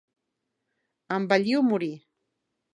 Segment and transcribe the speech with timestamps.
[1.19, 1.95] Envellir o morir.